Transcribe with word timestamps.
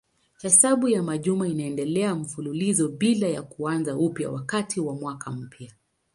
Hesabu 0.39 0.89
ya 0.89 1.03
majuma 1.03 1.47
inaendelea 1.47 2.15
mfululizo 2.15 2.87
bila 2.87 3.27
ya 3.27 3.41
kuanza 3.41 3.95
upya 3.97 4.29
wakati 4.31 4.79
wa 4.79 4.95
mwaka 4.95 5.31
mpya. 5.31 5.73